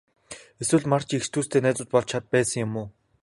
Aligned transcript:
Эсвэл 0.61 0.85
Марчийн 0.91 1.19
эгч 1.19 1.27
дүүстэй 1.31 1.61
найзууд 1.63 1.89
болж 1.93 2.09
байсан 2.33 2.69
уу? 2.79 2.87